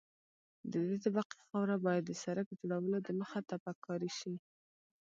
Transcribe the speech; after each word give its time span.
د 0.71 0.73
دې 0.87 0.97
طبقې 1.05 1.37
خاوره 1.47 1.77
باید 1.85 2.03
د 2.05 2.11
سرک 2.23 2.47
جوړولو 2.59 2.97
دمخه 3.07 3.39
تپک 3.49 3.77
کاري 3.87 4.11
شي 4.19 4.33